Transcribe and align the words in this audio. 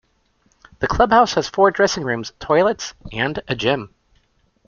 The 0.79 0.87
clubhouse 0.87 1.35
has 1.35 1.47
four 1.47 1.69
dressing 1.69 2.01
rooms, 2.03 2.33
toilets 2.39 2.95
and 3.11 3.39
a 3.47 3.53
gym. 3.55 3.93